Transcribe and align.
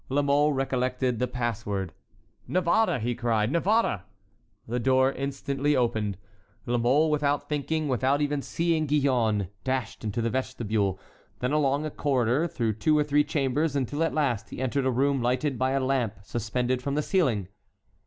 La 0.09 0.23
Mole 0.23 0.51
recollected 0.51 1.19
the 1.19 1.27
pass 1.27 1.63
word. 1.63 1.93
"Navarre—Navarre!" 2.47 3.15
cried 3.19 3.49
he. 3.51 4.71
The 4.71 4.79
door 4.79 5.11
instantly 5.11 5.75
opened. 5.75 6.17
La 6.65 6.79
Mole, 6.79 7.11
without 7.11 7.47
thanking, 7.47 7.87
without 7.87 8.19
even 8.19 8.41
seeing 8.41 8.87
Gillonne, 8.87 9.49
dashed 9.63 10.03
into 10.03 10.19
the 10.19 10.31
vestibule, 10.31 10.99
then 11.37 11.51
along 11.51 11.85
a 11.85 11.91
corridor, 11.91 12.47
through 12.47 12.73
two 12.73 12.97
or 12.97 13.03
three 13.03 13.23
chambers, 13.23 13.75
until 13.75 14.01
at 14.01 14.11
last 14.15 14.49
he 14.49 14.59
entered 14.59 14.87
a 14.87 14.91
room 14.91 15.21
lighted 15.21 15.59
by 15.59 15.69
a 15.69 15.79
lamp 15.79 16.15
suspended 16.23 16.81
from 16.81 16.95
the 16.95 17.03
ceiling. 17.03 17.47